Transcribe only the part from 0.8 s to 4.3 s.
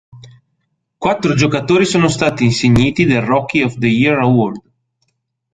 Quattro giocatori sono stati insigniti del Rookie of the Year